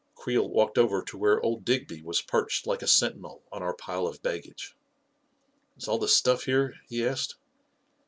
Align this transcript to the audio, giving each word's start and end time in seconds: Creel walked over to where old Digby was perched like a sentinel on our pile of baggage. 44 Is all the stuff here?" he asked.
Creel 0.15 0.49
walked 0.49 0.79
over 0.79 1.03
to 1.03 1.15
where 1.15 1.39
old 1.41 1.63
Digby 1.63 2.01
was 2.01 2.23
perched 2.23 2.65
like 2.65 2.81
a 2.81 2.87
sentinel 2.87 3.43
on 3.51 3.61
our 3.61 3.75
pile 3.75 4.07
of 4.07 4.23
baggage. 4.23 4.75
44 5.75 5.77
Is 5.77 5.87
all 5.87 5.99
the 5.99 6.07
stuff 6.07 6.45
here?" 6.45 6.73
he 6.89 7.05
asked. 7.05 7.35